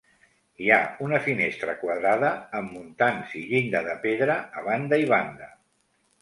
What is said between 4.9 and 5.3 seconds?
i